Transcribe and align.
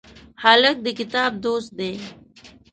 هلک 0.43 0.75
د 0.85 0.87
کتاب 0.99 1.31
دوست 1.45 1.69
دی. 1.79 1.93